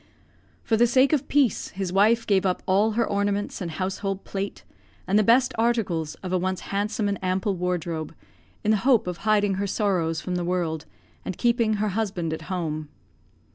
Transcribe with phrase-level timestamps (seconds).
[0.63, 4.63] For the sake of peace, his wife gave up all her ornaments and household plate,
[5.05, 8.15] and the best articles of a once handsome and ample wardrobe,
[8.63, 10.85] in the hope of hiding her sorrows from the world,
[11.23, 12.89] and keeping her husband at home.